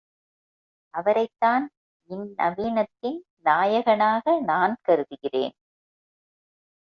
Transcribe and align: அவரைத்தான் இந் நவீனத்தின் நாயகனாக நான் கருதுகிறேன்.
அவரைத்தான் 0.93 1.65
இந் 2.09 2.33
நவீனத்தின் 2.37 3.19
நாயகனாக 3.43 4.39
நான் 4.41 4.75
கருதுகிறேன். 4.81 5.53